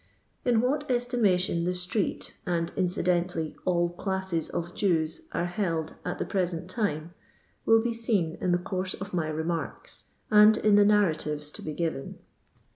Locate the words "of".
4.49-4.73, 8.95-9.13